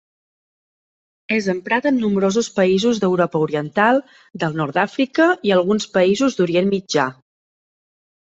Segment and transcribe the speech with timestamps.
[1.35, 4.01] És emprat en nombrosos països d'Europa oriental,
[4.45, 7.05] del nord d'Àfrica i alguns països d'Orient Mitjà.